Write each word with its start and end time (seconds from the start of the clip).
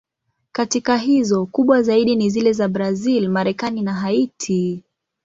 Katika 0.51 0.97
hizo, 0.97 1.45
kubwa 1.45 1.81
zaidi 1.81 2.15
ni 2.15 2.29
zile 2.29 2.53
za 2.53 2.67
Brazil, 2.67 3.29
Marekani 3.29 3.81
na 3.81 3.93
Haiti. 3.93 4.83